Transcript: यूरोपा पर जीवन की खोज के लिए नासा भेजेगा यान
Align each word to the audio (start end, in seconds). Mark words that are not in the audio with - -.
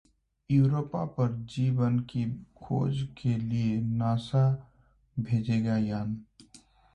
यूरोपा 0.49 1.03
पर 1.17 1.31
जीवन 1.49 1.99
की 2.11 2.25
खोज 2.57 3.01
के 3.17 3.37
लिए 3.37 3.79
नासा 3.81 4.43
भेजेगा 5.17 5.77
यान 5.77 6.17